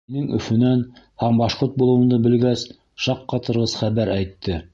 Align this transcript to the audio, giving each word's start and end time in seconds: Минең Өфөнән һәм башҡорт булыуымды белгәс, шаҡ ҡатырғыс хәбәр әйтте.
Минең 0.13 0.29
Өфөнән 0.35 0.79
һәм 1.23 1.37
башҡорт 1.41 1.77
булыуымды 1.83 2.19
белгәс, 2.25 2.65
шаҡ 3.07 3.23
ҡатырғыс 3.35 3.79
хәбәр 3.85 4.17
әйтте. 4.21 4.63